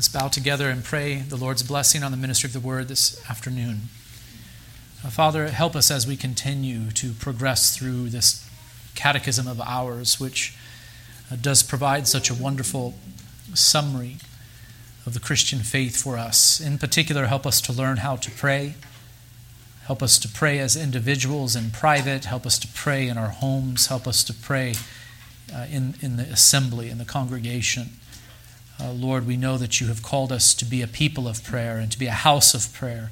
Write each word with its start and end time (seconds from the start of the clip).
Let's 0.00 0.08
bow 0.08 0.28
together 0.28 0.70
and 0.70 0.82
pray 0.82 1.16
the 1.16 1.36
Lord's 1.36 1.62
blessing 1.62 2.02
on 2.02 2.10
the 2.10 2.16
ministry 2.16 2.48
of 2.48 2.54
the 2.54 2.58
word 2.58 2.88
this 2.88 3.22
afternoon. 3.28 3.90
Uh, 5.04 5.10
Father, 5.10 5.48
help 5.48 5.76
us 5.76 5.90
as 5.90 6.06
we 6.06 6.16
continue 6.16 6.90
to 6.92 7.12
progress 7.12 7.76
through 7.76 8.08
this 8.08 8.48
catechism 8.94 9.46
of 9.46 9.60
ours, 9.60 10.18
which 10.18 10.56
uh, 11.30 11.36
does 11.36 11.62
provide 11.62 12.08
such 12.08 12.30
a 12.30 12.34
wonderful 12.34 12.94
summary 13.52 14.16
of 15.04 15.12
the 15.12 15.20
Christian 15.20 15.58
faith 15.58 16.02
for 16.02 16.16
us. 16.16 16.62
In 16.62 16.78
particular, 16.78 17.26
help 17.26 17.46
us 17.46 17.60
to 17.60 17.70
learn 17.70 17.98
how 17.98 18.16
to 18.16 18.30
pray. 18.30 18.76
Help 19.84 20.02
us 20.02 20.18
to 20.20 20.28
pray 20.30 20.60
as 20.60 20.76
individuals 20.76 21.54
in 21.54 21.72
private. 21.72 22.24
Help 22.24 22.46
us 22.46 22.58
to 22.60 22.68
pray 22.68 23.06
in 23.06 23.18
our 23.18 23.28
homes. 23.28 23.88
Help 23.88 24.06
us 24.06 24.24
to 24.24 24.32
pray 24.32 24.76
uh, 25.54 25.66
in, 25.70 25.96
in 26.00 26.16
the 26.16 26.22
assembly, 26.22 26.88
in 26.88 26.96
the 26.96 27.04
congregation. 27.04 27.98
Uh, 28.82 28.92
Lord, 28.92 29.26
we 29.26 29.36
know 29.36 29.58
that 29.58 29.80
you 29.80 29.88
have 29.88 30.02
called 30.02 30.32
us 30.32 30.54
to 30.54 30.64
be 30.64 30.80
a 30.80 30.86
people 30.86 31.28
of 31.28 31.44
prayer 31.44 31.78
and 31.78 31.92
to 31.92 31.98
be 31.98 32.06
a 32.06 32.12
house 32.12 32.54
of 32.54 32.72
prayer. 32.72 33.10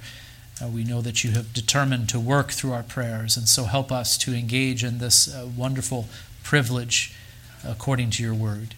Uh, 0.62 0.68
we 0.68 0.82
know 0.82 1.02
that 1.02 1.22
you 1.22 1.32
have 1.32 1.52
determined 1.52 2.08
to 2.08 2.18
work 2.18 2.50
through 2.52 2.72
our 2.72 2.82
prayers, 2.82 3.36
and 3.36 3.48
so 3.48 3.64
help 3.64 3.92
us 3.92 4.16
to 4.18 4.34
engage 4.34 4.82
in 4.82 4.98
this 4.98 5.32
uh, 5.32 5.46
wonderful 5.56 6.06
privilege 6.42 7.14
according 7.66 8.10
to 8.10 8.22
your 8.22 8.34
word. 8.34 8.74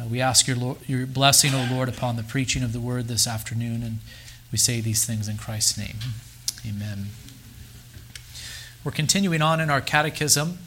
Uh, 0.00 0.06
we 0.06 0.20
ask 0.20 0.46
your, 0.46 0.56
Lord, 0.56 0.78
your 0.86 1.06
blessing, 1.06 1.54
O 1.54 1.68
Lord, 1.70 1.88
upon 1.88 2.16
the 2.16 2.22
preaching 2.22 2.62
of 2.62 2.72
the 2.72 2.80
word 2.80 3.06
this 3.06 3.26
afternoon, 3.26 3.82
and 3.82 3.98
we 4.50 4.58
say 4.58 4.80
these 4.80 5.04
things 5.04 5.28
in 5.28 5.36
Christ's 5.36 5.78
name. 5.78 5.98
Amen. 6.66 7.06
We're 8.82 8.92
continuing 8.92 9.42
on 9.42 9.60
in 9.60 9.70
our 9.70 9.80
catechism. 9.80 10.58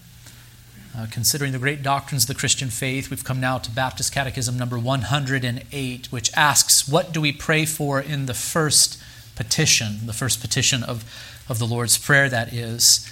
Uh, 0.95 1.07
considering 1.09 1.51
the 1.51 1.57
great 1.57 1.81
doctrines 1.81 2.25
of 2.25 2.27
the 2.27 2.35
Christian 2.35 2.69
faith, 2.69 3.09
we've 3.09 3.23
come 3.23 3.39
now 3.39 3.57
to 3.57 3.71
Baptist 3.71 4.13
Catechism 4.13 4.55
number 4.59 4.77
108, 4.77 6.11
which 6.11 6.31
asks, 6.35 6.87
What 6.87 7.11
do 7.11 7.19
we 7.19 7.31
pray 7.31 7.65
for 7.65 7.99
in 7.99 8.27
the 8.27 8.35
first 8.35 9.01
petition? 9.35 10.05
The 10.05 10.13
first 10.13 10.39
petition 10.39 10.83
of, 10.83 11.03
of 11.49 11.57
the 11.57 11.65
Lord's 11.65 11.97
Prayer, 11.97 12.29
that 12.29 12.53
is. 12.53 13.11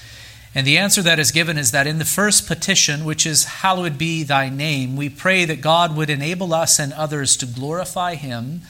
And 0.53 0.67
the 0.67 0.77
answer 0.77 1.01
that 1.01 1.17
is 1.17 1.31
given 1.31 1.57
is 1.57 1.71
that 1.71 1.87
in 1.87 1.97
the 1.97 2.05
first 2.05 2.47
petition, 2.47 3.03
which 3.03 3.25
is, 3.25 3.45
Hallowed 3.45 3.97
be 3.97 4.21
thy 4.21 4.47
name, 4.47 4.95
we 4.95 5.09
pray 5.09 5.43
that 5.45 5.61
God 5.61 5.95
would 5.97 6.11
enable 6.11 6.53
us 6.53 6.77
and 6.77 6.93
others 6.93 7.35
to 7.37 7.47
glorify 7.47 8.13
him 8.13 8.61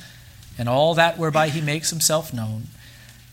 and 0.57 0.69
all 0.69 0.93
that 0.93 1.17
whereby 1.17 1.49
he 1.49 1.59
makes 1.59 1.89
himself 1.89 2.33
known, 2.33 2.67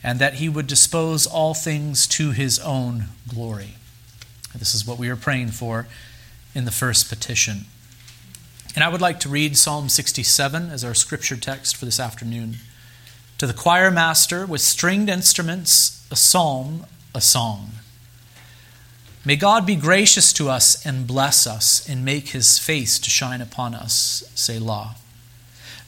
and 0.03 0.19
that 0.19 0.35
he 0.35 0.49
would 0.49 0.67
dispose 0.67 1.25
all 1.25 1.55
things 1.55 2.09
to 2.09 2.33
his 2.33 2.59
own 2.59 3.05
glory. 3.29 3.77
This 4.59 4.75
is 4.75 4.87
what 4.87 4.99
we 4.99 5.09
are 5.09 5.17
praying 5.17 5.49
for 5.49 5.87
in 6.55 6.65
the 6.65 6.71
first 6.71 7.09
petition. 7.09 7.67
And 8.75 8.85
I 8.85 8.89
would 8.89 9.01
like 9.01 9.21
to 9.21 9.29
read 9.29 9.57
Psalm 9.57 9.89
67 9.89 10.71
as 10.71 10.85
our 10.85 10.95
scripture 10.95 11.37
text 11.37 11.77
for 11.77 11.85
this 11.85 11.99
afternoon. 12.01 12.57
To 13.39 13.47
the 13.47 13.55
choir 13.55 13.91
master 13.91 14.47
with 14.47 14.61
stringed 14.61 15.09
instruments, 15.09 16.07
a 16.11 16.17
psalm, 16.17 16.87
a 17.15 17.21
song. 17.21 17.71
May 19.25 19.37
God 19.37 19.67
be 19.67 19.77
gracious 19.77 20.33
to 20.35 20.49
us 20.49 20.85
and 20.87 21.07
bless 21.07 21.47
us 21.47 21.89
and 21.89 22.05
make 22.05 22.29
his 22.29 22.59
face 22.59 22.99
to 23.01 23.11
shine 23.11 23.41
upon 23.41 23.75
us, 23.75 24.25
Say 24.35 24.59
Selah. 24.59 24.97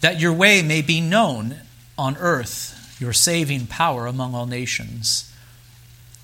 That 0.01 0.21
your 0.21 0.33
way 0.33 0.63
may 0.63 0.83
be 0.83 1.01
known 1.01 1.57
on 1.97 2.17
earth, 2.17 2.97
your 3.01 3.13
saving 3.13 3.67
power 3.67 4.07
among 4.07 4.35
all 4.35 4.47
nations. 4.47 5.30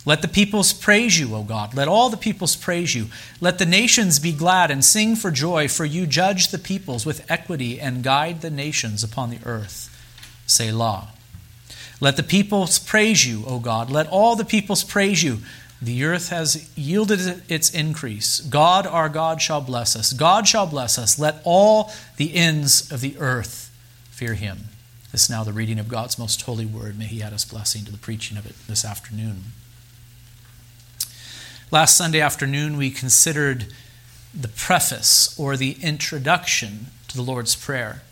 Let 0.07 0.23
the 0.23 0.29
peoples 0.29 0.73
praise 0.73 1.19
you, 1.19 1.35
O 1.35 1.43
God. 1.43 1.75
Let 1.75 1.89
all 1.89 2.09
the 2.11 2.17
peoples 2.17 2.55
praise 2.55 2.95
you. 2.95 3.09
Let 3.41 3.59
the 3.59 3.67
nations 3.67 4.21
be 4.21 4.33
glad 4.33 4.71
and 4.71 4.85
sing 4.85 5.17
for 5.17 5.33
joy, 5.33 5.67
for 5.67 5.85
you 5.85 6.07
judge 6.07 6.49
the 6.49 6.59
peoples 6.59 7.05
with 7.05 7.29
equity 7.29 7.81
and 7.81 8.05
guide 8.05 8.41
the 8.41 8.51
nations 8.51 9.03
upon 9.03 9.31
the 9.31 9.41
earth. 9.45 9.93
Selah. 10.47 11.09
Let 12.01 12.17
the 12.17 12.23
peoples 12.23 12.79
praise 12.79 13.27
you, 13.27 13.43
O 13.47 13.59
God. 13.59 13.91
Let 13.91 14.07
all 14.07 14.37
the 14.37 14.45
peoples 14.45 14.85
praise 14.85 15.25
you. 15.25 15.39
The 15.83 16.05
earth 16.05 16.29
has 16.29 16.71
yielded 16.79 17.43
its 17.51 17.71
increase. 17.71 18.41
God, 18.41 18.87
our 18.87 19.09
God, 19.09 19.43
shall 19.43 19.61
bless 19.61 19.97
us. 19.97 20.13
God 20.13 20.47
shall 20.47 20.67
bless 20.67 20.99
us. 20.99 21.19
Let 21.19 21.43
all 21.45 21.91
the 22.17 22.35
ends 22.37 22.93
of 22.93 23.01
the 23.01 23.17
earth 23.19 23.71
fear 24.11 24.35
him. 24.35 24.69
This 25.11 25.25
is 25.25 25.31
now 25.31 25.43
the 25.43 25.53
reading 25.53 25.79
of 25.81 25.89
God's 25.89 26.19
most 26.19 26.43
holy 26.43 26.65
word. 26.65 26.97
May 26.97 27.07
he 27.07 27.23
add 27.23 27.33
his 27.33 27.45
blessing 27.45 27.85
to 27.87 27.93
the 27.93 27.99
preaching 27.99 28.37
of 28.37 28.47
it 28.47 28.55
this 28.69 28.85
afternoon. 28.85 29.45
Last 31.73 31.97
Sunday 31.97 32.21
afternoon, 32.21 32.77
we 32.77 32.91
considered 32.91 33.67
the 34.33 34.47
preface 34.47 35.37
or 35.37 35.57
the 35.57 35.77
introduction 35.83 36.87
to 37.09 37.17
the 37.17 37.25
Lord's 37.25 37.57
Prayer. 37.57 38.03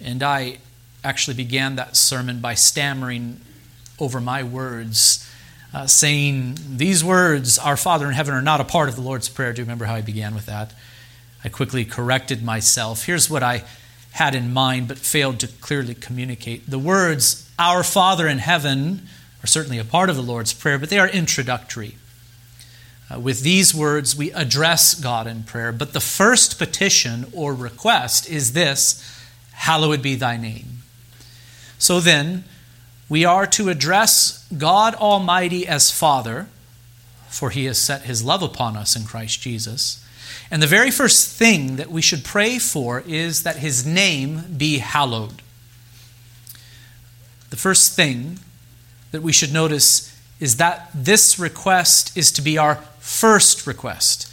And 0.00 0.22
I 0.22 0.58
actually 1.02 1.34
began 1.34 1.74
that 1.74 1.96
sermon 1.96 2.38
by 2.38 2.54
stammering 2.54 3.40
over 3.98 4.20
my 4.20 4.44
words, 4.44 5.28
uh, 5.74 5.88
saying, 5.88 6.56
These 6.76 7.02
words, 7.02 7.58
Our 7.58 7.76
Father 7.76 8.06
in 8.06 8.12
heaven, 8.12 8.32
are 8.32 8.40
not 8.40 8.60
a 8.60 8.64
part 8.64 8.88
of 8.88 8.94
the 8.94 9.02
Lord's 9.02 9.28
Prayer. 9.28 9.52
Do 9.52 9.60
you 9.60 9.64
remember 9.64 9.86
how 9.86 9.96
I 9.96 10.00
began 10.00 10.32
with 10.32 10.46
that? 10.46 10.72
I 11.44 11.48
quickly 11.48 11.84
corrected 11.84 12.44
myself. 12.44 13.06
Here's 13.06 13.28
what 13.28 13.42
I 13.42 13.64
had 14.12 14.36
in 14.36 14.52
mind 14.52 14.86
but 14.86 14.98
failed 14.98 15.40
to 15.40 15.48
clearly 15.48 15.96
communicate. 15.96 16.70
The 16.70 16.78
words, 16.78 17.50
Our 17.58 17.82
Father 17.82 18.28
in 18.28 18.38
heaven, 18.38 19.08
are 19.42 19.48
certainly 19.48 19.78
a 19.78 19.84
part 19.84 20.10
of 20.10 20.14
the 20.14 20.22
Lord's 20.22 20.52
Prayer, 20.52 20.78
but 20.78 20.90
they 20.90 21.00
are 21.00 21.08
introductory. 21.08 21.96
Uh, 23.12 23.18
with 23.18 23.42
these 23.42 23.74
words, 23.74 24.16
we 24.16 24.32
address 24.32 24.94
God 24.94 25.26
in 25.26 25.42
prayer. 25.42 25.72
But 25.72 25.92
the 25.92 26.00
first 26.00 26.58
petition 26.58 27.26
or 27.32 27.54
request 27.54 28.28
is 28.28 28.52
this 28.52 29.08
Hallowed 29.52 30.02
be 30.02 30.14
thy 30.14 30.36
name. 30.36 30.78
So 31.78 32.00
then, 32.00 32.44
we 33.08 33.24
are 33.24 33.46
to 33.48 33.68
address 33.68 34.46
God 34.56 34.94
Almighty 34.94 35.66
as 35.66 35.90
Father, 35.90 36.48
for 37.28 37.50
he 37.50 37.66
has 37.66 37.78
set 37.78 38.02
his 38.02 38.24
love 38.24 38.42
upon 38.42 38.76
us 38.76 38.96
in 38.96 39.04
Christ 39.04 39.40
Jesus. 39.40 40.04
And 40.50 40.62
the 40.62 40.66
very 40.66 40.90
first 40.90 41.28
thing 41.36 41.76
that 41.76 41.90
we 41.90 42.02
should 42.02 42.24
pray 42.24 42.58
for 42.58 43.00
is 43.06 43.42
that 43.42 43.56
his 43.56 43.86
name 43.86 44.44
be 44.56 44.78
hallowed. 44.78 45.42
The 47.50 47.56
first 47.56 47.94
thing 47.94 48.38
that 49.10 49.22
we 49.22 49.32
should 49.32 49.52
notice 49.52 50.16
is 50.40 50.56
that 50.56 50.88
this 50.94 51.38
request 51.38 52.16
is 52.16 52.32
to 52.32 52.42
be 52.42 52.58
our 52.58 52.82
first 53.02 53.66
request. 53.66 54.32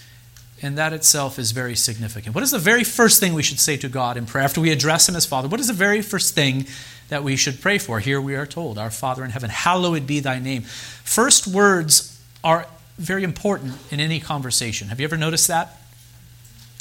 And 0.61 0.77
that 0.77 0.93
itself 0.93 1.39
is 1.39 1.51
very 1.51 1.75
significant. 1.75 2.35
What 2.35 2.43
is 2.43 2.51
the 2.51 2.59
very 2.59 2.83
first 2.83 3.19
thing 3.19 3.33
we 3.33 3.43
should 3.43 3.59
say 3.59 3.77
to 3.77 3.89
God 3.89 4.15
in 4.15 4.25
prayer 4.25 4.43
after 4.43 4.61
we 4.61 4.71
address 4.71 5.09
Him 5.09 5.15
as 5.15 5.25
Father? 5.25 5.47
What 5.47 5.59
is 5.59 5.67
the 5.67 5.73
very 5.73 6.01
first 6.01 6.35
thing 6.35 6.67
that 7.07 7.23
we 7.23 7.35
should 7.35 7.61
pray 7.61 7.79
for? 7.79 7.99
Here 7.99 8.21
we 8.21 8.35
are 8.35 8.45
told, 8.45 8.77
Our 8.77 8.91
Father 8.91 9.25
in 9.25 9.31
heaven, 9.31 9.49
hallowed 9.49 10.05
be 10.05 10.19
thy 10.19 10.37
name. 10.37 10.61
First 10.61 11.47
words 11.47 12.21
are 12.43 12.67
very 12.97 13.23
important 13.23 13.73
in 13.89 13.99
any 13.99 14.19
conversation. 14.19 14.89
Have 14.89 14.99
you 14.99 15.05
ever 15.05 15.17
noticed 15.17 15.47
that? 15.47 15.77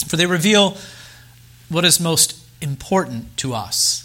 For 0.08 0.16
they 0.16 0.26
reveal 0.26 0.76
what 1.68 1.84
is 1.84 1.98
most 2.00 2.44
important 2.60 3.34
to 3.38 3.54
us. 3.54 4.04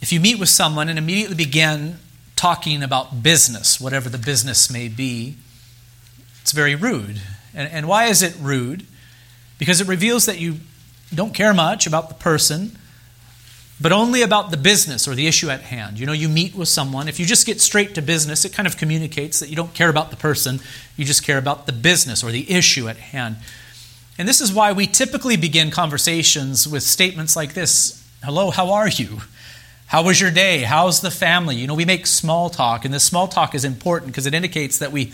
If 0.00 0.12
you 0.12 0.20
meet 0.20 0.38
with 0.38 0.48
someone 0.48 0.88
and 0.88 0.98
immediately 0.98 1.36
begin 1.36 1.98
talking 2.36 2.82
about 2.82 3.22
business, 3.22 3.80
whatever 3.80 4.08
the 4.08 4.18
business 4.18 4.70
may 4.70 4.88
be, 4.88 5.36
it's 6.48 6.54
very 6.54 6.74
rude. 6.74 7.20
And, 7.54 7.70
and 7.70 7.86
why 7.86 8.06
is 8.06 8.22
it 8.22 8.34
rude? 8.40 8.86
Because 9.58 9.82
it 9.82 9.86
reveals 9.86 10.24
that 10.24 10.40
you 10.40 10.56
don't 11.14 11.34
care 11.34 11.52
much 11.52 11.86
about 11.86 12.08
the 12.08 12.14
person, 12.14 12.78
but 13.78 13.92
only 13.92 14.22
about 14.22 14.50
the 14.50 14.56
business 14.56 15.06
or 15.06 15.14
the 15.14 15.26
issue 15.26 15.50
at 15.50 15.60
hand. 15.60 16.00
You 16.00 16.06
know, 16.06 16.12
you 16.12 16.26
meet 16.26 16.54
with 16.54 16.68
someone. 16.68 17.06
If 17.06 17.20
you 17.20 17.26
just 17.26 17.44
get 17.44 17.60
straight 17.60 17.94
to 17.96 18.00
business, 18.00 18.46
it 18.46 18.54
kind 18.54 18.66
of 18.66 18.78
communicates 18.78 19.40
that 19.40 19.50
you 19.50 19.56
don't 19.56 19.74
care 19.74 19.90
about 19.90 20.10
the 20.10 20.16
person, 20.16 20.60
you 20.96 21.04
just 21.04 21.22
care 21.22 21.36
about 21.36 21.66
the 21.66 21.72
business 21.72 22.24
or 22.24 22.30
the 22.30 22.50
issue 22.50 22.88
at 22.88 22.96
hand. 22.96 23.36
And 24.16 24.26
this 24.26 24.40
is 24.40 24.50
why 24.50 24.72
we 24.72 24.86
typically 24.86 25.36
begin 25.36 25.70
conversations 25.70 26.66
with 26.66 26.82
statements 26.82 27.36
like 27.36 27.52
this 27.52 28.02
Hello, 28.24 28.50
how 28.50 28.70
are 28.72 28.88
you? 28.88 29.18
How 29.88 30.02
was 30.02 30.18
your 30.18 30.30
day? 30.30 30.62
How's 30.62 31.02
the 31.02 31.10
family? 31.10 31.56
You 31.56 31.66
know, 31.66 31.74
we 31.74 31.84
make 31.84 32.06
small 32.06 32.48
talk, 32.48 32.86
and 32.86 32.94
this 32.94 33.04
small 33.04 33.28
talk 33.28 33.54
is 33.54 33.66
important 33.66 34.12
because 34.12 34.24
it 34.24 34.32
indicates 34.32 34.78
that 34.78 34.92
we 34.92 35.12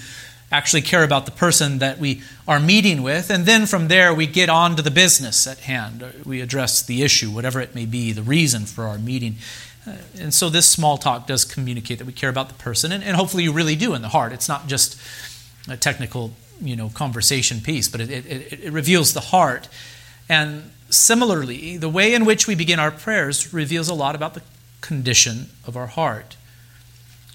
actually 0.54 0.82
care 0.82 1.02
about 1.02 1.26
the 1.26 1.32
person 1.32 1.78
that 1.78 1.98
we 1.98 2.22
are 2.46 2.60
meeting 2.60 3.02
with. 3.02 3.28
And 3.28 3.44
then 3.44 3.66
from 3.66 3.88
there, 3.88 4.14
we 4.14 4.26
get 4.26 4.48
on 4.48 4.76
to 4.76 4.82
the 4.82 4.90
business 4.90 5.46
at 5.46 5.58
hand. 5.58 6.04
We 6.24 6.40
address 6.40 6.80
the 6.82 7.02
issue, 7.02 7.30
whatever 7.30 7.60
it 7.60 7.74
may 7.74 7.86
be, 7.86 8.12
the 8.12 8.22
reason 8.22 8.64
for 8.64 8.84
our 8.84 8.98
meeting. 8.98 9.36
Uh, 9.86 9.96
and 10.18 10.32
so 10.32 10.48
this 10.48 10.70
small 10.70 10.96
talk 10.96 11.26
does 11.26 11.44
communicate 11.44 11.98
that 11.98 12.06
we 12.06 12.12
care 12.12 12.30
about 12.30 12.48
the 12.48 12.54
person, 12.54 12.92
and, 12.92 13.04
and 13.04 13.16
hopefully 13.16 13.42
you 13.42 13.52
really 13.52 13.76
do 13.76 13.94
in 13.94 14.02
the 14.02 14.08
heart. 14.08 14.32
It's 14.32 14.48
not 14.48 14.66
just 14.68 14.96
a 15.68 15.76
technical, 15.76 16.30
you 16.60 16.76
know, 16.76 16.88
conversation 16.88 17.60
piece, 17.60 17.88
but 17.88 18.00
it, 18.00 18.10
it, 18.10 18.64
it 18.64 18.72
reveals 18.72 19.12
the 19.12 19.20
heart. 19.20 19.68
And 20.28 20.70
similarly, 20.88 21.76
the 21.76 21.88
way 21.88 22.14
in 22.14 22.24
which 22.24 22.46
we 22.46 22.54
begin 22.54 22.78
our 22.78 22.92
prayers 22.92 23.52
reveals 23.52 23.88
a 23.88 23.94
lot 23.94 24.14
about 24.14 24.34
the 24.34 24.42
condition 24.80 25.50
of 25.66 25.76
our 25.76 25.88
heart. 25.88 26.36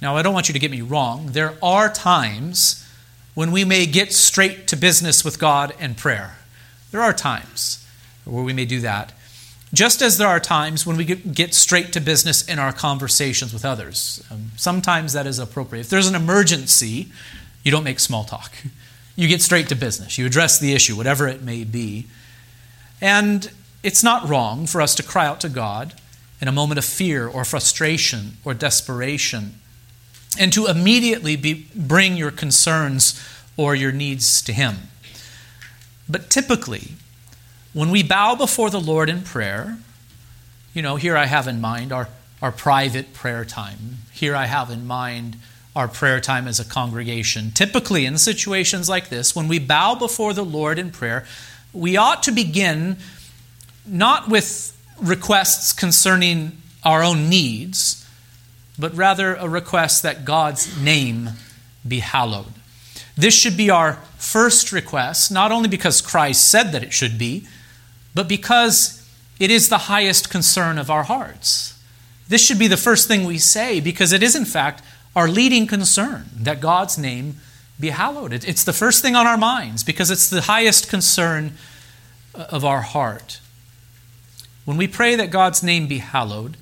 Now, 0.01 0.15
I 0.15 0.21
don't 0.21 0.33
want 0.33 0.47
you 0.47 0.53
to 0.53 0.59
get 0.59 0.71
me 0.71 0.81
wrong. 0.81 1.31
There 1.33 1.53
are 1.61 1.89
times 1.89 2.85
when 3.39 3.53
we 3.53 3.63
may 3.63 3.85
get 3.85 4.11
straight 4.11 4.67
to 4.67 4.75
business 4.75 5.23
with 5.23 5.39
God 5.39 5.73
and 5.79 5.95
prayer. 5.95 6.35
There 6.91 6.99
are 6.99 7.13
times 7.13 7.87
where 8.25 8.43
we 8.43 8.51
may 8.51 8.65
do 8.65 8.81
that. 8.81 9.13
Just 9.73 10.01
as 10.01 10.17
there 10.17 10.27
are 10.27 10.41
times 10.41 10.85
when 10.85 10.97
we 10.97 11.05
get 11.05 11.53
straight 11.53 11.93
to 11.93 12.01
business 12.01 12.45
in 12.45 12.59
our 12.59 12.73
conversations 12.73 13.53
with 13.53 13.63
others. 13.63 14.21
Um, 14.29 14.51
sometimes 14.57 15.13
that 15.13 15.25
is 15.25 15.39
appropriate. 15.39 15.83
If 15.83 15.89
there's 15.89 16.09
an 16.09 16.15
emergency, 16.15 17.13
you 17.63 17.71
don't 17.71 17.85
make 17.85 18.01
small 18.01 18.25
talk. 18.25 18.51
You 19.15 19.29
get 19.29 19.41
straight 19.41 19.69
to 19.69 19.75
business. 19.75 20.17
You 20.17 20.25
address 20.25 20.59
the 20.59 20.73
issue, 20.73 20.97
whatever 20.97 21.25
it 21.25 21.41
may 21.41 21.63
be. 21.63 22.07
And 22.99 23.49
it's 23.83 24.03
not 24.03 24.27
wrong 24.27 24.65
for 24.65 24.81
us 24.81 24.95
to 24.95 25.03
cry 25.03 25.25
out 25.25 25.39
to 25.39 25.49
God 25.49 25.93
in 26.41 26.49
a 26.49 26.51
moment 26.51 26.77
of 26.77 26.83
fear 26.83 27.25
or 27.25 27.45
frustration 27.45 28.33
or 28.43 28.53
desperation 28.53 29.55
and 30.37 30.53
to 30.53 30.67
immediately 30.67 31.35
be, 31.35 31.67
bring 31.75 32.17
your 32.17 32.31
concerns 32.31 33.21
or 33.57 33.75
your 33.75 33.91
needs 33.91 34.41
to 34.43 34.53
Him. 34.53 34.75
But 36.07 36.29
typically, 36.29 36.93
when 37.73 37.89
we 37.89 38.03
bow 38.03 38.35
before 38.35 38.69
the 38.69 38.79
Lord 38.79 39.09
in 39.09 39.21
prayer, 39.21 39.77
you 40.73 40.81
know, 40.81 40.95
here 40.95 41.17
I 41.17 41.25
have 41.25 41.47
in 41.47 41.61
mind 41.61 41.91
our, 41.91 42.09
our 42.41 42.51
private 42.51 43.13
prayer 43.13 43.45
time. 43.45 43.99
Here 44.11 44.35
I 44.35 44.45
have 44.45 44.69
in 44.69 44.85
mind 44.87 45.37
our 45.75 45.87
prayer 45.87 46.19
time 46.19 46.47
as 46.47 46.59
a 46.59 46.65
congregation. 46.65 47.51
Typically, 47.51 48.05
in 48.05 48.17
situations 48.17 48.89
like 48.89 49.09
this, 49.09 49.35
when 49.35 49.47
we 49.47 49.59
bow 49.59 49.95
before 49.95 50.33
the 50.33 50.43
Lord 50.43 50.79
in 50.79 50.91
prayer, 50.91 51.25
we 51.73 51.95
ought 51.95 52.23
to 52.23 52.31
begin 52.31 52.97
not 53.85 54.29
with 54.29 54.75
requests 55.01 55.73
concerning 55.73 56.61
our 56.83 57.03
own 57.03 57.29
needs, 57.29 58.05
but 58.79 58.95
rather 58.95 59.35
a 59.35 59.49
request 59.49 60.01
that 60.03 60.23
God's 60.25 60.81
name 60.81 61.31
be 61.85 61.99
hallowed. 61.99 62.53
This 63.17 63.33
should 63.33 63.57
be 63.57 63.69
our 63.69 63.95
first 64.17 64.71
request, 64.71 65.31
not 65.31 65.51
only 65.51 65.67
because 65.67 65.99
Christ 65.99 66.49
said 66.49 66.71
that 66.71 66.83
it 66.83 66.93
should 66.93 67.17
be, 67.17 67.45
but 68.15 68.29
because 68.29 69.05
it 69.39 69.51
is 69.51 69.67
the 69.67 69.77
highest 69.77 70.29
concern 70.29 70.77
of 70.77 70.89
our 70.89 71.03
hearts. 71.03 71.77
This 72.29 72.45
should 72.45 72.59
be 72.59 72.67
the 72.67 72.77
first 72.77 73.07
thing 73.07 73.25
we 73.25 73.37
say 73.37 73.81
because 73.81 74.13
it 74.13 74.23
is, 74.23 74.35
in 74.35 74.45
fact, 74.45 74.81
our 75.15 75.27
leading 75.27 75.67
concern 75.67 76.27
that 76.37 76.61
God's 76.61 76.97
name 76.97 77.35
be 77.79 77.89
hallowed. 77.89 78.33
It's 78.33 78.63
the 78.63 78.73
first 78.73 79.01
thing 79.01 79.15
on 79.15 79.27
our 79.27 79.37
minds 79.37 79.83
because 79.83 80.11
it's 80.11 80.29
the 80.29 80.41
highest 80.41 80.89
concern 80.89 81.53
uh, 82.35 82.45
of 82.49 82.63
our 82.63 82.81
heart. 82.81 83.39
When 84.65 84.77
we 84.77 84.87
pray 84.87 85.15
that 85.15 85.31
God's 85.31 85.63
name 85.63 85.87
be 85.87 85.97
hallowed, 85.97 86.55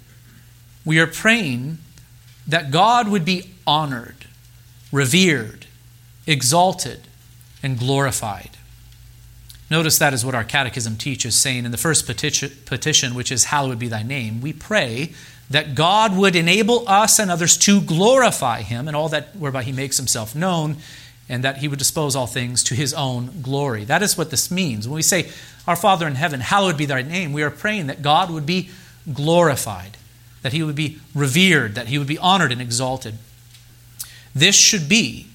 we 0.85 0.99
are 0.99 1.07
praying 1.07 1.79
that 2.47 2.71
God 2.71 3.07
would 3.07 3.25
be 3.25 3.53
honored, 3.65 4.25
revered, 4.91 5.65
exalted, 6.25 7.01
and 7.61 7.77
glorified. 7.77 8.51
Notice 9.69 9.97
that 9.97 10.13
is 10.13 10.25
what 10.25 10.35
our 10.35 10.45
catechism 10.45 10.95
teaches, 10.95 11.35
saying 11.35 11.65
in 11.65 11.71
the 11.71 11.77
first 11.77 12.07
petition, 12.07 13.15
which 13.15 13.31
is, 13.31 13.45
Hallowed 13.45 13.79
be 13.79 13.89
thy 13.89 14.03
name, 14.03 14.39
we 14.39 14.53
pray 14.53 15.13
that 15.49 15.75
God 15.75 16.15
would 16.15 16.35
enable 16.35 16.87
us 16.87 17.19
and 17.19 17.31
others 17.31 17.57
to 17.57 17.81
glorify 17.81 18.61
him 18.61 18.87
and 18.87 18.95
all 18.95 19.09
that 19.09 19.35
whereby 19.35 19.63
he 19.63 19.71
makes 19.71 19.97
himself 19.97 20.35
known, 20.35 20.77
and 21.29 21.43
that 21.43 21.57
he 21.57 21.67
would 21.67 21.79
dispose 21.79 22.15
all 22.15 22.27
things 22.27 22.63
to 22.63 22.75
his 22.75 22.93
own 22.93 23.41
glory. 23.41 23.83
That 23.83 24.01
is 24.01 24.17
what 24.17 24.31
this 24.31 24.49
means. 24.49 24.87
When 24.87 24.95
we 24.95 25.01
say, 25.01 25.29
Our 25.67 25.75
Father 25.75 26.07
in 26.07 26.15
heaven, 26.15 26.39
hallowed 26.39 26.77
be 26.77 26.85
thy 26.85 27.01
name, 27.01 27.33
we 27.33 27.43
are 27.43 27.51
praying 27.51 27.87
that 27.87 28.01
God 28.01 28.31
would 28.31 28.45
be 28.45 28.69
glorified, 29.11 29.97
that 30.47 30.53
he 30.53 30.63
would 30.63 30.75
be 30.75 30.97
revered, 31.13 31.75
that 31.75 31.87
he 31.87 31.97
would 31.97 32.07
be 32.07 32.17
honored 32.17 32.53
and 32.53 32.61
exalted. 32.61 33.15
This 34.33 34.55
should 34.55 34.87
be 34.87 35.27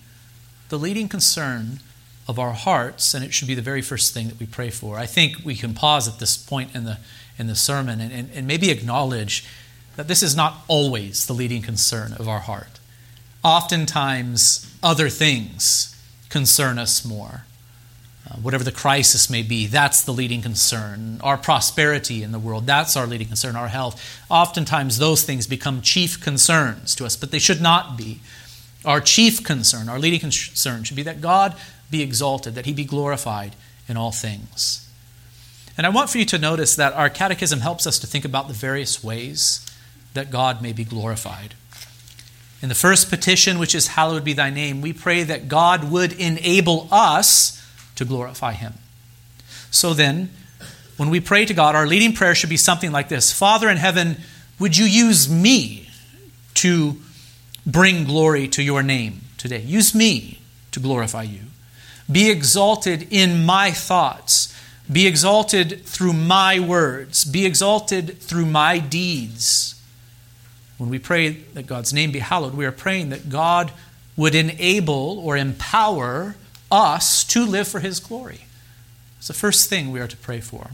the 0.70 0.79
leading 0.79 1.06
concern 1.06 1.81
of 2.26 2.38
our 2.38 2.53
hearts, 2.55 3.12
and 3.12 3.23
it 3.23 3.35
should 3.35 3.47
be 3.47 3.55
the 3.55 3.61
very 3.61 3.82
first 3.82 4.14
thing 4.14 4.29
that 4.29 4.41
we 4.41 4.47
pray 4.47 4.70
for. 4.70 4.97
I 4.99 5.05
think 5.05 5.44
we 5.44 5.55
can 5.55 5.75
pause 5.75 6.09
at 6.09 6.19
this 6.19 6.38
point 6.38 6.75
in 6.75 6.85
the, 6.85 6.97
in 7.38 7.47
the 7.47 7.55
sermon 7.55 8.00
and, 8.00 8.11
and, 8.11 8.31
and 8.32 8.47
maybe 8.47 8.70
acknowledge 8.70 9.44
that 9.97 10.09
this 10.09 10.23
is 10.23 10.35
not 10.35 10.64
always 10.67 11.26
the 11.26 11.35
leading 11.35 11.61
concern 11.61 12.15
of 12.15 12.26
our 12.26 12.41
heart. 12.41 12.81
Oftentimes, 13.44 14.75
other 14.82 15.11
things 15.11 15.94
concern 16.31 16.79
us 16.79 17.05
more. 17.05 17.44
Uh, 18.32 18.37
whatever 18.37 18.64
the 18.64 18.73
crisis 18.73 19.29
may 19.29 19.43
be, 19.43 19.67
that's 19.67 20.02
the 20.02 20.12
leading 20.12 20.40
concern. 20.40 21.20
Our 21.23 21.37
prosperity 21.37 22.23
in 22.23 22.32
the 22.32 22.38
world, 22.38 22.67
that's 22.67 22.96
our 22.96 23.06
leading 23.06 23.26
concern. 23.26 23.56
Our 23.56 23.69
health. 23.69 24.02
Oftentimes, 24.31 24.99
those 24.99 25.23
things 25.23 25.46
become 25.46 25.82
chief 25.82 26.20
concerns 26.20 26.94
to 26.94 27.05
us, 27.05 27.17
but 27.17 27.31
they 27.31 27.38
should 27.38 27.61
not 27.61 27.96
be. 27.96 28.20
Our 28.84 29.00
chief 29.00 29.44
concern, 29.44 29.88
our 29.88 29.99
leading 29.99 30.20
concern, 30.20 30.84
should 30.84 30.96
be 30.96 31.02
that 31.02 31.20
God 31.20 31.55
be 31.90 32.02
exalted, 32.02 32.55
that 32.55 32.67
he 32.67 32.73
be 32.73 32.84
glorified 32.84 33.55
in 33.87 33.96
all 33.96 34.12
things. 34.12 34.88
And 35.76 35.87
I 35.87 35.90
want 35.90 36.11
for 36.11 36.19
you 36.19 36.25
to 36.26 36.38
notice 36.38 36.75
that 36.76 36.93
our 36.94 37.11
catechism 37.11 37.61
helps 37.61 37.87
us 37.87 37.99
to 37.99 38.06
think 38.06 38.25
about 38.25 38.49
the 38.49 38.55
various 38.55 39.05
ways 39.05 39.67
that 40.14 40.31
God 40.31 40.62
may 40.62 40.73
be 40.73 40.84
glorified. 40.84 41.55
In 42.62 42.69
the 42.69 42.75
first 42.75 43.11
petition, 43.11 43.58
which 43.58 43.75
is 43.75 43.88
Hallowed 43.88 44.25
be 44.25 44.32
thy 44.32 44.50
name, 44.50 44.81
we 44.81 44.93
pray 44.93 45.23
that 45.23 45.49
God 45.49 45.90
would 45.90 46.12
enable 46.12 46.88
us 46.90 47.62
to 48.02 48.08
glorify 48.08 48.52
him. 48.52 48.75
So 49.70 49.94
then, 49.94 50.31
when 50.96 51.10
we 51.10 51.20
pray 51.20 51.44
to 51.46 51.54
God, 51.54 51.75
our 51.75 51.87
leading 51.87 52.12
prayer 52.12 52.34
should 52.34 52.50
be 52.50 52.56
something 52.56 52.93
like 52.93 53.08
this 53.08 53.32
Father 53.32 53.69
in 53.69 53.76
heaven, 53.76 54.16
would 54.58 54.76
you 54.76 54.84
use 54.84 55.28
me 55.28 55.88
to 56.54 56.96
bring 57.66 58.04
glory 58.04 58.49
to 58.49 58.62
your 58.62 58.82
name 58.82 59.22
today? 59.38 59.60
Use 59.60 59.94
me 59.94 60.40
to 60.72 60.81
glorify 60.81 61.22
you. 61.22 61.40
Be 62.10 62.31
exalted 62.31 63.08
in 63.10 63.44
my 63.44 63.70
thoughts. 63.70 64.55
Be 64.90 65.06
exalted 65.06 65.84
through 65.87 66.12
my 66.12 66.60
words. 66.60 67.25
Be 67.25 67.46
exalted 67.46 68.19
through 68.19 68.46
my 68.46 68.78
deeds. 68.78 69.81
When 70.76 70.90
we 70.90 70.98
pray 70.98 71.31
that 71.55 71.66
God's 71.66 71.93
name 71.93 72.10
be 72.10 72.19
hallowed, 72.19 72.55
we 72.55 72.66
are 72.66 72.72
praying 72.72 73.10
that 73.10 73.31
God 73.31 73.72
would 74.16 74.34
enable 74.34 75.19
or 75.20 75.37
empower 75.37 76.34
us 76.72 77.22
to 77.24 77.44
live 77.44 77.69
for 77.69 77.78
his 77.78 78.00
glory. 78.00 78.46
It's 79.19 79.28
the 79.28 79.34
first 79.34 79.69
thing 79.69 79.92
we 79.92 80.00
are 80.00 80.08
to 80.08 80.16
pray 80.16 80.40
for. 80.40 80.70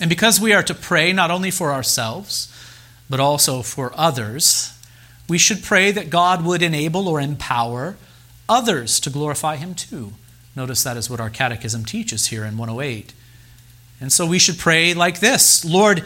And 0.00 0.10
because 0.10 0.40
we 0.40 0.52
are 0.52 0.62
to 0.64 0.74
pray 0.74 1.12
not 1.12 1.30
only 1.30 1.50
for 1.50 1.72
ourselves, 1.72 2.52
but 3.08 3.20
also 3.20 3.62
for 3.62 3.92
others, 3.94 4.72
we 5.28 5.38
should 5.38 5.62
pray 5.62 5.92
that 5.92 6.10
God 6.10 6.44
would 6.44 6.62
enable 6.62 7.08
or 7.08 7.20
empower 7.20 7.96
others 8.48 8.98
to 9.00 9.10
glorify 9.10 9.56
him 9.56 9.74
too. 9.74 10.12
Notice 10.56 10.82
that 10.82 10.96
is 10.96 11.08
what 11.08 11.20
our 11.20 11.30
catechism 11.30 11.84
teaches 11.84 12.26
here 12.26 12.44
in 12.44 12.58
108. 12.58 13.14
And 14.00 14.12
so 14.12 14.26
we 14.26 14.38
should 14.38 14.58
pray 14.58 14.92
like 14.92 15.20
this 15.20 15.64
Lord, 15.64 16.04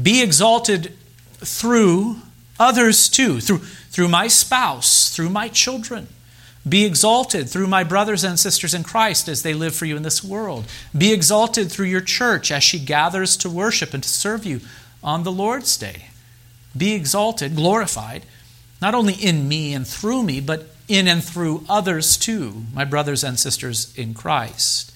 be 0.00 0.22
exalted 0.22 0.92
through 1.38 2.16
others 2.58 3.08
too, 3.08 3.40
through, 3.40 3.58
through 3.58 4.08
my 4.08 4.26
spouse, 4.28 5.14
through 5.14 5.30
my 5.30 5.48
children. 5.48 6.08
Be 6.68 6.84
exalted 6.84 7.48
through 7.48 7.68
my 7.68 7.84
brothers 7.84 8.22
and 8.22 8.38
sisters 8.38 8.74
in 8.74 8.82
Christ 8.82 9.28
as 9.28 9.42
they 9.42 9.54
live 9.54 9.74
for 9.74 9.86
you 9.86 9.96
in 9.96 10.02
this 10.02 10.22
world. 10.22 10.66
Be 10.96 11.12
exalted 11.12 11.72
through 11.72 11.86
your 11.86 12.02
church 12.02 12.52
as 12.52 12.62
she 12.62 12.78
gathers 12.78 13.36
to 13.38 13.48
worship 13.48 13.94
and 13.94 14.02
to 14.02 14.08
serve 14.08 14.44
you 14.44 14.60
on 15.02 15.22
the 15.22 15.32
Lord's 15.32 15.76
day. 15.76 16.06
Be 16.76 16.92
exalted, 16.92 17.56
glorified, 17.56 18.26
not 18.80 18.94
only 18.94 19.14
in 19.14 19.48
me 19.48 19.72
and 19.72 19.86
through 19.86 20.22
me, 20.22 20.40
but 20.40 20.66
in 20.86 21.08
and 21.08 21.24
through 21.24 21.64
others 21.68 22.16
too, 22.16 22.64
my 22.74 22.84
brothers 22.84 23.24
and 23.24 23.38
sisters 23.38 23.96
in 23.96 24.12
Christ. 24.12 24.92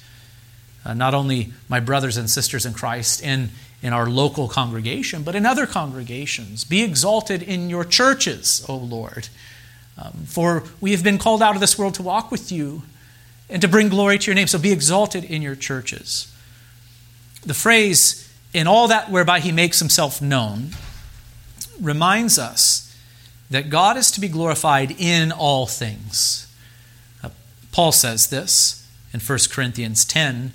Uh, 0.84 0.92
not 0.92 1.14
only 1.14 1.52
my 1.68 1.80
brothers 1.80 2.18
and 2.18 2.28
sisters 2.28 2.66
in 2.66 2.74
Christ 2.74 3.22
in, 3.22 3.50
in 3.82 3.92
our 3.94 4.06
local 4.06 4.48
congregation, 4.48 5.22
but 5.22 5.34
in 5.34 5.46
other 5.46 5.66
congregations. 5.66 6.64
Be 6.64 6.82
exalted 6.82 7.42
in 7.42 7.70
your 7.70 7.84
churches, 7.84 8.64
O 8.68 8.76
Lord. 8.76 9.28
Um, 9.96 10.24
for 10.26 10.64
we 10.80 10.90
have 10.92 11.04
been 11.04 11.18
called 11.18 11.42
out 11.42 11.54
of 11.54 11.60
this 11.60 11.78
world 11.78 11.94
to 11.94 12.02
walk 12.02 12.30
with 12.30 12.50
you 12.50 12.82
and 13.48 13.62
to 13.62 13.68
bring 13.68 13.88
glory 13.88 14.18
to 14.18 14.26
your 14.26 14.34
name. 14.34 14.46
So 14.46 14.58
be 14.58 14.72
exalted 14.72 15.24
in 15.24 15.42
your 15.42 15.54
churches. 15.54 16.32
The 17.44 17.54
phrase, 17.54 18.32
in 18.52 18.66
all 18.66 18.88
that 18.88 19.10
whereby 19.10 19.40
he 19.40 19.52
makes 19.52 19.78
himself 19.78 20.20
known, 20.20 20.70
reminds 21.80 22.38
us 22.38 22.96
that 23.50 23.70
God 23.70 23.96
is 23.96 24.10
to 24.12 24.20
be 24.20 24.28
glorified 24.28 24.90
in 24.98 25.30
all 25.30 25.66
things. 25.66 26.52
Uh, 27.22 27.28
Paul 27.70 27.92
says 27.92 28.28
this 28.28 28.88
in 29.12 29.20
1 29.20 29.38
Corinthians 29.50 30.04
10. 30.04 30.52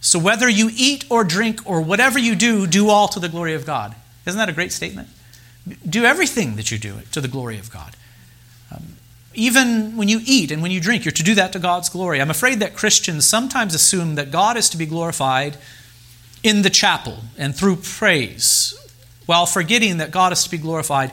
So 0.00 0.18
whether 0.18 0.48
you 0.48 0.70
eat 0.74 1.04
or 1.08 1.24
drink 1.24 1.60
or 1.64 1.80
whatever 1.80 2.18
you 2.18 2.34
do, 2.36 2.66
do 2.66 2.90
all 2.90 3.08
to 3.08 3.20
the 3.20 3.28
glory 3.28 3.54
of 3.54 3.64
God. 3.64 3.94
Isn't 4.26 4.38
that 4.38 4.48
a 4.48 4.52
great 4.52 4.72
statement? 4.72 5.08
Do 5.88 6.04
everything 6.04 6.56
that 6.56 6.70
you 6.70 6.78
do 6.78 6.98
to 7.12 7.20
the 7.20 7.28
glory 7.28 7.58
of 7.58 7.70
God. 7.70 7.96
Even 9.36 9.96
when 9.96 10.08
you 10.08 10.20
eat 10.24 10.50
and 10.50 10.62
when 10.62 10.70
you 10.70 10.80
drink, 10.80 11.04
you're 11.04 11.12
to 11.12 11.22
do 11.22 11.34
that 11.34 11.52
to 11.52 11.58
God's 11.58 11.90
glory. 11.90 12.20
I'm 12.20 12.30
afraid 12.30 12.60
that 12.60 12.74
Christians 12.74 13.26
sometimes 13.26 13.74
assume 13.74 14.14
that 14.14 14.30
God 14.30 14.56
is 14.56 14.70
to 14.70 14.76
be 14.76 14.86
glorified 14.86 15.58
in 16.42 16.62
the 16.62 16.70
chapel 16.70 17.18
and 17.36 17.54
through 17.54 17.76
praise, 17.76 18.74
while 19.26 19.46
forgetting 19.46 19.98
that 19.98 20.10
God 20.10 20.32
is 20.32 20.42
to 20.44 20.50
be 20.50 20.58
glorified 20.58 21.12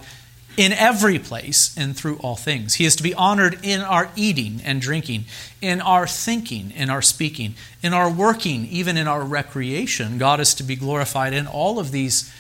in 0.56 0.72
every 0.72 1.18
place 1.20 1.76
and 1.78 1.98
through 1.98 2.18
all 2.18 2.36
things. 2.36 2.76
He 2.76 2.86
is 2.86 2.96
to 2.98 3.04
be 3.04 3.14
honored 3.14 3.60
in 3.64 3.82
our 3.82 4.10
eating 4.16 4.62
and 4.64 4.80
drinking, 4.80 5.26
in 5.62 5.82
our 5.82 6.06
thinking, 6.06 6.72
in 6.72 6.90
our 6.90 7.02
speaking, 7.02 7.56
in 7.82 7.94
our 7.94 8.10
working, 8.10 8.68
even 8.68 8.96
in 8.96 9.08
our 9.08 9.24
recreation. 9.24 10.18
God 10.18 10.40
is 10.40 10.54
to 10.56 10.64
be 10.64 10.76
glorified 10.76 11.34
in 11.34 11.48
all 11.48 11.80
of 11.80 11.92
these 11.92 12.32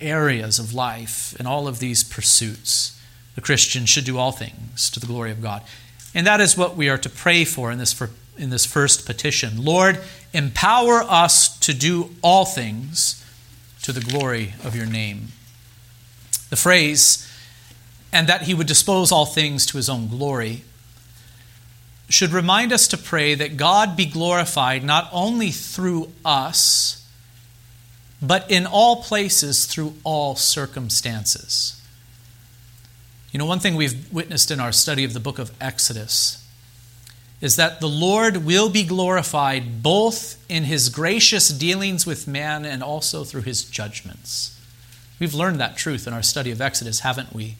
areas 0.00 0.58
of 0.58 0.74
life, 0.74 1.38
in 1.38 1.46
all 1.46 1.68
of 1.68 1.78
these 1.78 2.02
pursuits. 2.02 2.98
The 3.34 3.40
Christian 3.40 3.86
should 3.86 4.04
do 4.04 4.18
all 4.18 4.32
things 4.32 4.90
to 4.90 5.00
the 5.00 5.06
glory 5.06 5.30
of 5.30 5.42
God. 5.42 5.62
And 6.14 6.26
that 6.26 6.40
is 6.40 6.56
what 6.56 6.76
we 6.76 6.88
are 6.88 6.98
to 6.98 7.10
pray 7.10 7.44
for 7.44 7.72
in 7.72 7.78
this, 7.78 7.92
for, 7.92 8.10
in 8.38 8.50
this 8.50 8.64
first 8.64 9.04
petition. 9.06 9.64
Lord, 9.64 10.00
empower 10.32 11.02
us 11.02 11.58
to 11.60 11.74
do 11.74 12.10
all 12.22 12.44
things 12.44 13.24
to 13.82 13.92
the 13.92 14.00
glory 14.00 14.54
of 14.62 14.76
your 14.76 14.86
name. 14.86 15.28
The 16.50 16.56
phrase, 16.56 17.28
and 18.12 18.28
that 18.28 18.42
he 18.42 18.54
would 18.54 18.68
dispose 18.68 19.10
all 19.10 19.26
things 19.26 19.66
to 19.66 19.76
his 19.76 19.88
own 19.88 20.08
glory, 20.08 20.62
should 22.08 22.30
remind 22.30 22.72
us 22.72 22.86
to 22.88 22.96
pray 22.96 23.34
that 23.34 23.56
God 23.56 23.96
be 23.96 24.06
glorified 24.06 24.84
not 24.84 25.08
only 25.12 25.50
through 25.50 26.12
us, 26.24 27.04
but 28.22 28.48
in 28.50 28.66
all 28.66 29.02
places 29.02 29.64
through 29.64 29.94
all 30.04 30.36
circumstances. 30.36 31.80
You 33.34 33.38
know, 33.38 33.46
one 33.46 33.58
thing 33.58 33.74
we've 33.74 34.12
witnessed 34.12 34.52
in 34.52 34.60
our 34.60 34.70
study 34.70 35.02
of 35.02 35.12
the 35.12 35.18
book 35.18 35.40
of 35.40 35.50
Exodus 35.60 36.46
is 37.40 37.56
that 37.56 37.80
the 37.80 37.88
Lord 37.88 38.36
will 38.46 38.70
be 38.70 38.84
glorified 38.84 39.82
both 39.82 40.40
in 40.48 40.62
his 40.62 40.88
gracious 40.88 41.48
dealings 41.48 42.06
with 42.06 42.28
man 42.28 42.64
and 42.64 42.80
also 42.80 43.24
through 43.24 43.42
his 43.42 43.64
judgments. 43.64 44.56
We've 45.18 45.34
learned 45.34 45.58
that 45.58 45.76
truth 45.76 46.06
in 46.06 46.12
our 46.12 46.22
study 46.22 46.52
of 46.52 46.60
Exodus, 46.60 47.00
haven't 47.00 47.34
we? 47.34 47.56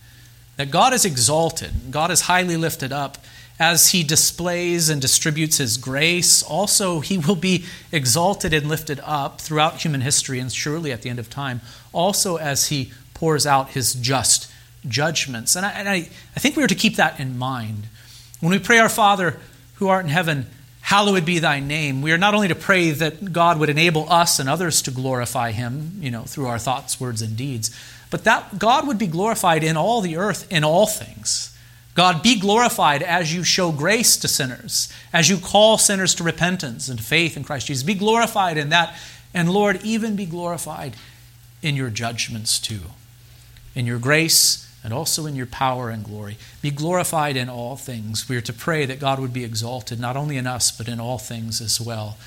That 0.58 0.70
God 0.70 0.92
is 0.92 1.04
exalted, 1.04 1.90
God 1.90 2.12
is 2.12 2.20
highly 2.22 2.56
lifted 2.56 2.92
up. 2.92 3.18
As 3.58 3.90
he 3.90 4.04
displays 4.04 4.88
and 4.88 5.02
distributes 5.02 5.58
his 5.58 5.76
grace, 5.76 6.40
also 6.44 7.00
he 7.00 7.18
will 7.18 7.34
be 7.34 7.64
exalted 7.90 8.52
and 8.52 8.68
lifted 8.68 9.00
up 9.02 9.40
throughout 9.40 9.82
human 9.82 10.02
history 10.02 10.38
and 10.38 10.52
surely 10.52 10.92
at 10.92 11.02
the 11.02 11.10
end 11.10 11.18
of 11.18 11.28
time, 11.28 11.62
also 11.92 12.36
as 12.36 12.68
he 12.68 12.92
pours 13.12 13.44
out 13.44 13.70
his 13.70 13.94
just 13.94 14.52
judgments. 14.88 15.56
And 15.56 15.66
I, 15.66 15.70
and 15.70 15.88
I, 15.88 16.08
I 16.36 16.40
think 16.40 16.56
we 16.56 16.62
are 16.62 16.68
to 16.68 16.74
keep 16.74 16.96
that 16.96 17.20
in 17.20 17.38
mind. 17.38 17.84
When 18.40 18.50
we 18.50 18.58
pray, 18.58 18.78
Our 18.78 18.88
Father 18.88 19.38
who 19.74 19.88
art 19.88 20.04
in 20.04 20.10
heaven, 20.10 20.46
hallowed 20.82 21.24
be 21.24 21.38
thy 21.38 21.60
name, 21.60 22.02
we 22.02 22.12
are 22.12 22.18
not 22.18 22.34
only 22.34 22.48
to 22.48 22.54
pray 22.54 22.90
that 22.90 23.32
God 23.32 23.58
would 23.58 23.68
enable 23.68 24.10
us 24.10 24.38
and 24.38 24.48
others 24.48 24.82
to 24.82 24.90
glorify 24.90 25.50
him, 25.50 25.98
you 26.00 26.10
know, 26.10 26.22
through 26.22 26.46
our 26.46 26.58
thoughts, 26.58 27.00
words, 27.00 27.22
and 27.22 27.36
deeds, 27.36 27.70
but 28.10 28.24
that 28.24 28.58
God 28.58 28.86
would 28.86 28.98
be 28.98 29.06
glorified 29.06 29.64
in 29.64 29.76
all 29.76 30.00
the 30.00 30.16
earth, 30.16 30.50
in 30.52 30.62
all 30.62 30.86
things. 30.86 31.56
God, 31.94 32.22
be 32.22 32.38
glorified 32.38 33.02
as 33.02 33.34
you 33.34 33.44
show 33.44 33.70
grace 33.70 34.16
to 34.18 34.28
sinners, 34.28 34.92
as 35.12 35.28
you 35.28 35.38
call 35.38 35.78
sinners 35.78 36.14
to 36.16 36.24
repentance 36.24 36.88
and 36.88 37.00
faith 37.00 37.36
in 37.36 37.44
Christ 37.44 37.68
Jesus. 37.68 37.84
Be 37.84 37.94
glorified 37.94 38.58
in 38.58 38.70
that. 38.70 38.96
And 39.32 39.50
Lord, 39.50 39.80
even 39.84 40.16
be 40.16 40.26
glorified 40.26 40.96
in 41.62 41.76
your 41.76 41.90
judgments 41.90 42.58
too, 42.58 42.80
in 43.74 43.86
your 43.86 43.98
grace 43.98 44.63
and 44.84 44.92
also 44.92 45.24
in 45.24 45.34
your 45.34 45.46
power 45.46 45.88
and 45.88 46.04
glory. 46.04 46.36
Be 46.60 46.70
glorified 46.70 47.36
in 47.36 47.48
all 47.48 47.74
things. 47.74 48.28
We 48.28 48.36
are 48.36 48.42
to 48.42 48.52
pray 48.52 48.84
that 48.84 49.00
God 49.00 49.18
would 49.18 49.32
be 49.32 49.42
exalted, 49.42 49.98
not 49.98 50.16
only 50.16 50.36
in 50.36 50.46
us, 50.46 50.70
but 50.70 50.86
in 50.88 51.00
all 51.00 51.18
things 51.18 51.62
as 51.62 51.80
well. 51.80 52.18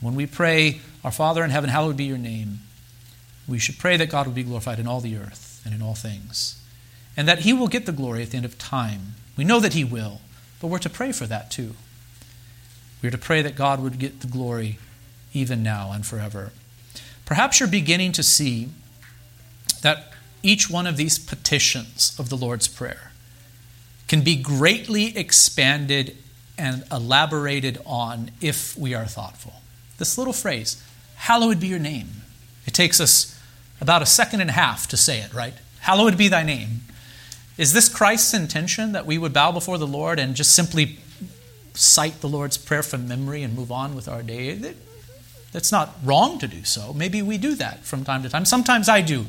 When 0.00 0.14
we 0.14 0.26
pray, 0.26 0.80
Our 1.04 1.10
Father 1.10 1.44
in 1.44 1.50
heaven, 1.50 1.68
hallowed 1.68 1.98
be 1.98 2.04
your 2.04 2.18
name, 2.18 2.60
we 3.46 3.58
should 3.58 3.78
pray 3.78 3.98
that 3.98 4.10
God 4.10 4.26
would 4.26 4.34
be 4.34 4.42
glorified 4.42 4.78
in 4.78 4.86
all 4.86 5.00
the 5.00 5.16
earth 5.16 5.60
and 5.64 5.74
in 5.74 5.82
all 5.82 5.94
things, 5.94 6.58
and 7.16 7.28
that 7.28 7.40
He 7.40 7.52
will 7.52 7.68
get 7.68 7.84
the 7.84 7.92
glory 7.92 8.22
at 8.22 8.30
the 8.30 8.38
end 8.38 8.46
of 8.46 8.56
time. 8.56 9.14
We 9.36 9.44
know 9.44 9.60
that 9.60 9.74
He 9.74 9.84
will, 9.84 10.22
but 10.60 10.68
we're 10.68 10.78
to 10.78 10.90
pray 10.90 11.12
for 11.12 11.26
that 11.26 11.50
too. 11.50 11.74
We 13.02 13.08
are 13.08 13.12
to 13.12 13.18
pray 13.18 13.42
that 13.42 13.56
God 13.56 13.82
would 13.82 13.98
get 13.98 14.20
the 14.20 14.26
glory 14.26 14.78
even 15.34 15.62
now 15.62 15.92
and 15.92 16.06
forever. 16.06 16.52
Perhaps 17.26 17.60
you're 17.60 17.68
beginning 17.68 18.12
to 18.12 18.22
see 18.22 18.70
that 19.82 20.09
each 20.42 20.70
one 20.70 20.86
of 20.86 20.96
these 20.96 21.18
petitions 21.18 22.16
of 22.18 22.28
the 22.28 22.36
Lord's 22.36 22.68
Prayer 22.68 23.12
can 24.08 24.22
be 24.22 24.36
greatly 24.36 25.16
expanded 25.16 26.16
and 26.58 26.84
elaborated 26.90 27.78
on 27.86 28.30
if 28.40 28.76
we 28.76 28.92
are 28.92 29.06
thoughtful. 29.06 29.54
This 29.98 30.18
little 30.18 30.32
phrase, 30.32 30.82
hallowed 31.16 31.60
be 31.60 31.68
your 31.68 31.78
name. 31.78 32.08
It 32.66 32.74
takes 32.74 33.00
us 33.00 33.38
about 33.80 34.02
a 34.02 34.06
second 34.06 34.40
and 34.40 34.50
a 34.50 34.54
half 34.54 34.86
to 34.88 34.96
say 34.96 35.20
it, 35.20 35.32
right? 35.32 35.54
Hallowed 35.80 36.18
be 36.18 36.28
thy 36.28 36.42
name. 36.42 36.82
Is 37.56 37.72
this 37.72 37.88
Christ's 37.88 38.34
intention 38.34 38.92
that 38.92 39.06
we 39.06 39.18
would 39.18 39.32
bow 39.32 39.52
before 39.52 39.78
the 39.78 39.86
Lord 39.86 40.18
and 40.18 40.34
just 40.34 40.54
simply 40.54 40.98
cite 41.74 42.20
the 42.20 42.28
Lord's 42.28 42.58
Prayer 42.58 42.82
from 42.82 43.06
memory 43.06 43.42
and 43.42 43.54
move 43.54 43.70
on 43.70 43.94
with 43.94 44.08
our 44.08 44.22
day? 44.22 44.74
That's 45.52 45.72
not 45.72 45.96
wrong 46.04 46.38
to 46.38 46.48
do 46.48 46.64
so. 46.64 46.92
Maybe 46.92 47.22
we 47.22 47.38
do 47.38 47.54
that 47.56 47.84
from 47.84 48.04
time 48.04 48.22
to 48.22 48.28
time. 48.28 48.44
Sometimes 48.44 48.88
I 48.88 49.00
do 49.00 49.26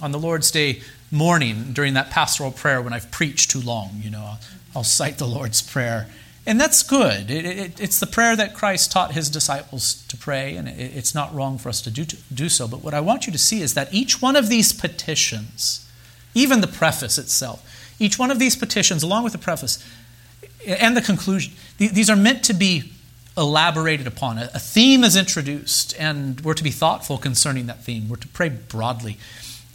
on 0.00 0.12
the 0.12 0.18
Lord's 0.18 0.50
Day 0.50 0.82
morning 1.10 1.72
during 1.72 1.94
that 1.94 2.10
pastoral 2.10 2.50
prayer 2.50 2.80
when 2.80 2.92
I've 2.92 3.10
preached 3.10 3.50
too 3.50 3.60
long. 3.60 4.00
You 4.02 4.10
know, 4.10 4.34
I'll 4.74 4.84
cite 4.84 5.18
the 5.18 5.26
Lord's 5.26 5.62
Prayer. 5.62 6.08
And 6.44 6.60
that's 6.60 6.82
good. 6.82 7.30
It, 7.30 7.44
it, 7.44 7.80
it's 7.80 8.00
the 8.00 8.06
prayer 8.06 8.34
that 8.34 8.54
Christ 8.54 8.90
taught 8.90 9.12
his 9.12 9.30
disciples 9.30 10.04
to 10.08 10.16
pray, 10.16 10.56
and 10.56 10.66
it, 10.66 10.78
it's 10.78 11.14
not 11.14 11.32
wrong 11.32 11.56
for 11.56 11.68
us 11.68 11.80
to 11.82 11.90
do, 11.90 12.04
to 12.04 12.16
do 12.34 12.48
so. 12.48 12.66
But 12.66 12.82
what 12.82 12.94
I 12.94 13.00
want 13.00 13.26
you 13.26 13.32
to 13.32 13.38
see 13.38 13.62
is 13.62 13.74
that 13.74 13.92
each 13.94 14.20
one 14.20 14.34
of 14.34 14.48
these 14.48 14.72
petitions, 14.72 15.88
even 16.34 16.60
the 16.60 16.66
preface 16.66 17.16
itself, 17.16 17.94
each 18.00 18.18
one 18.18 18.32
of 18.32 18.40
these 18.40 18.56
petitions, 18.56 19.04
along 19.04 19.22
with 19.22 19.32
the 19.32 19.38
preface 19.38 19.84
and 20.66 20.96
the 20.96 21.00
conclusion, 21.00 21.52
these 21.78 22.10
are 22.10 22.16
meant 22.16 22.42
to 22.44 22.54
be 22.54 22.92
elaborated 23.36 24.06
upon. 24.06 24.38
A 24.38 24.58
theme 24.58 25.04
is 25.04 25.16
introduced, 25.16 25.94
and 25.98 26.40
we're 26.40 26.54
to 26.54 26.64
be 26.64 26.70
thoughtful 26.70 27.18
concerning 27.18 27.66
that 27.66 27.84
theme. 27.84 28.08
We're 28.08 28.16
to 28.16 28.28
pray 28.28 28.48
broadly. 28.48 29.16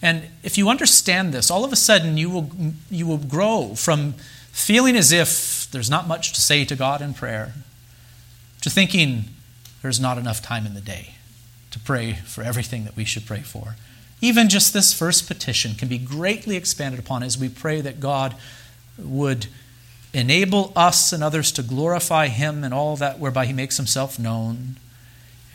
And 0.01 0.23
if 0.43 0.57
you 0.57 0.69
understand 0.69 1.33
this, 1.33 1.49
all 1.49 1.65
of 1.65 1.73
a 1.73 1.75
sudden 1.75 2.17
you 2.17 2.29
will, 2.29 2.49
you 2.89 3.07
will 3.07 3.17
grow 3.17 3.73
from 3.75 4.13
feeling 4.51 4.95
as 4.95 5.11
if 5.11 5.67
there's 5.71 5.89
not 5.89 6.07
much 6.07 6.33
to 6.33 6.41
say 6.41 6.65
to 6.65 6.75
God 6.75 7.01
in 7.01 7.13
prayer 7.13 7.53
to 8.61 8.69
thinking 8.69 9.25
there's 9.81 9.99
not 9.99 10.17
enough 10.17 10.41
time 10.41 10.65
in 10.65 10.73
the 10.73 10.81
day 10.81 11.15
to 11.71 11.79
pray 11.79 12.13
for 12.13 12.43
everything 12.43 12.83
that 12.85 12.95
we 12.95 13.05
should 13.05 13.25
pray 13.25 13.41
for. 13.41 13.75
Even 14.19 14.49
just 14.49 14.73
this 14.73 14.93
first 14.93 15.27
petition 15.27 15.75
can 15.75 15.87
be 15.87 15.97
greatly 15.97 16.55
expanded 16.55 16.99
upon 16.99 17.21
as 17.21 17.37
we 17.37 17.49
pray 17.49 17.81
that 17.81 17.99
God 17.99 18.35
would 18.97 19.47
enable 20.13 20.73
us 20.75 21.13
and 21.13 21.23
others 21.23 21.51
to 21.51 21.61
glorify 21.61 22.27
Him 22.27 22.63
and 22.63 22.73
all 22.73 22.95
that 22.95 23.19
whereby 23.19 23.45
He 23.45 23.53
makes 23.53 23.77
Himself 23.77 24.17
known, 24.17 24.77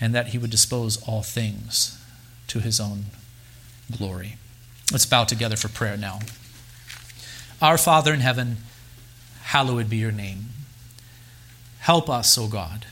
and 0.00 0.14
that 0.14 0.28
He 0.28 0.38
would 0.38 0.50
dispose 0.50 1.02
all 1.08 1.22
things 1.22 1.98
to 2.46 2.60
His 2.60 2.78
own 2.78 3.06
glory. 3.90 4.36
Let's 4.90 5.06
bow 5.06 5.24
together 5.24 5.56
for 5.56 5.68
prayer 5.68 5.96
now. 5.96 6.20
Our 7.60 7.78
Father 7.78 8.12
in 8.12 8.20
heaven, 8.20 8.58
hallowed 9.42 9.88
be 9.88 9.96
your 9.96 10.12
name. 10.12 10.46
Help 11.80 12.10
us, 12.10 12.36
O 12.36 12.46
God, 12.46 12.86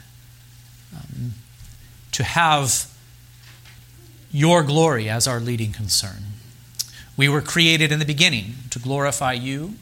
um, 0.95 1.33
to 2.13 2.25
have 2.25 2.91
your 4.33 4.63
glory 4.63 5.09
as 5.09 5.27
our 5.27 5.41
leading 5.41 5.73
concern. 5.73 6.25
We 7.17 7.29
were 7.29 7.41
created 7.41 7.93
in 7.93 7.99
the 7.99 8.05
beginning 8.05 8.55
to 8.71 8.79
glorify 8.79 9.33
you. 9.33 9.75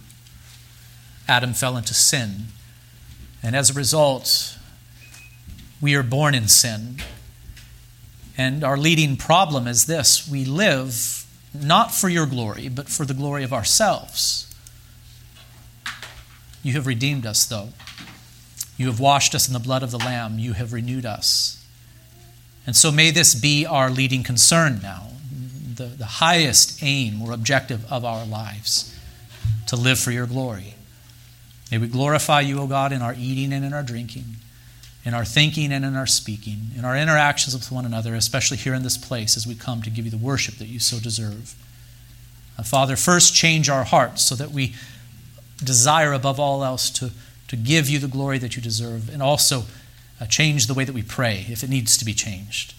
Adam 1.29 1.53
fell 1.53 1.77
into 1.77 1.95
sin. 1.95 2.47
And 3.43 3.55
as 3.55 3.71
a 3.71 3.75
result, 3.75 4.59
we 5.81 5.95
are 5.95 6.03
born 6.03 6.35
in 6.35 6.49
sin. 6.49 6.97
And 8.39 8.63
our 8.63 8.77
leading 8.77 9.17
problem 9.17 9.67
is 9.67 9.87
this 9.87 10.29
we 10.31 10.45
live 10.45 11.27
not 11.53 11.93
for 11.93 12.09
your 12.09 12.27
glory, 12.27 12.69
but 12.69 12.89
for 12.89 13.05
the 13.05 13.15
glory 13.15 13.43
of 13.43 13.53
ourselves. 13.53 14.45
You 16.63 16.75
have 16.75 16.87
redeemed 16.87 17.27
us, 17.27 17.45
though. 17.45 17.71
You 18.77 18.87
have 18.87 19.01
washed 19.01 19.35
us 19.35 19.49
in 19.49 19.55
the 19.55 19.59
blood 19.59 19.83
of 19.83 19.91
the 19.91 19.99
Lamb. 19.99 20.39
You 20.39 20.53
have 20.53 20.73
renewed 20.73 21.05
us. 21.05 21.67
And 22.65 22.77
so 22.77 22.93
may 22.93 23.11
this 23.11 23.35
be 23.35 23.67
our 23.67 23.91
leading 23.91 24.23
concern 24.23 24.81
now, 24.83 25.09
the, 25.75 25.85
the 25.87 26.05
highest 26.07 26.83
aim 26.83 27.21
or 27.23 27.33
objective 27.33 27.91
of 27.91 28.05
our 28.05 28.25
lives 28.25 28.95
to 29.67 29.77
live 29.77 29.99
for 29.99 30.13
your 30.13 30.27
glory. 30.27 30.75
May 31.71 31.79
we 31.79 31.89
glorify 31.89 32.43
you, 32.43 32.61
O 32.61 32.67
God, 32.67 32.93
in 32.93 33.03
our 33.03 33.15
eating 33.19 33.53
and 33.53 33.65
in 33.65 33.73
our 33.73 33.83
drinking 33.83 34.37
in 35.09 35.15
our 35.15 35.25
thinking 35.25 35.73
and 35.73 35.87
in 35.87 35.97
our 35.97 36.07
speaking, 36.07 36.71
in 36.77 36.85
our 36.85 36.95
interactions 36.95 37.55
with 37.55 37.73
one 37.73 37.87
another, 37.87 38.15
especially 38.15 38.59
here 38.59 38.75
in 38.75 38.83
this 38.83 38.99
place 38.99 39.39
as 39.39 39.47
we 39.47 39.55
come 39.55 39.81
to 39.81 39.89
give 39.89 40.05
you 40.05 40.11
the 40.11 40.19
worship 40.19 40.57
that 40.57 40.67
you 40.67 40.79
so 40.79 41.01
deserve. 41.01 41.55
Uh, 42.59 42.63
Father, 42.63 42.95
first 42.95 43.35
change 43.35 43.71
our 43.71 43.85
hearts 43.85 44.23
so 44.23 44.35
that 44.35 44.51
we 44.51 44.75
desire 45.65 46.13
above 46.13 46.39
all 46.39 46.63
else 46.63 46.91
to, 46.91 47.11
to 47.49 47.57
give 47.57 47.89
you 47.89 47.99
the 47.99 48.07
glory 48.07 48.37
that 48.37 48.55
you 48.55 48.61
deserve, 48.61 49.09
and 49.09 49.23
also 49.23 49.63
uh, 50.21 50.27
change 50.27 50.67
the 50.67 50.75
way 50.75 50.85
that 50.85 50.95
we 50.95 51.03
pray 51.03 51.47
if 51.49 51.65
it 51.65 51.71
needs 51.71 51.97
to 51.97 52.05
be 52.05 52.13
changed, 52.13 52.75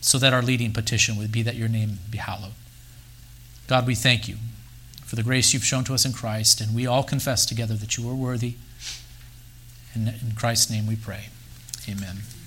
so 0.00 0.18
that 0.18 0.32
our 0.32 0.42
leading 0.42 0.72
petition 0.72 1.16
would 1.16 1.30
be 1.30 1.42
that 1.42 1.54
your 1.54 1.68
name 1.68 2.00
be 2.10 2.18
hallowed. 2.18 2.54
God, 3.68 3.86
we 3.86 3.94
thank 3.94 4.26
you 4.26 4.34
for 5.04 5.14
the 5.14 5.22
grace 5.22 5.54
you've 5.54 5.64
shown 5.64 5.84
to 5.84 5.94
us 5.94 6.04
in 6.04 6.12
Christ, 6.12 6.60
and 6.60 6.74
we 6.74 6.88
all 6.88 7.04
confess 7.04 7.46
together 7.46 7.74
that 7.74 7.96
you 7.96 8.10
are 8.10 8.16
worthy. 8.16 8.56
And 9.94 10.08
in 10.08 10.32
Christ's 10.34 10.68
name 10.68 10.88
we 10.88 10.96
pray. 10.96 11.26
Amen. 11.88 12.41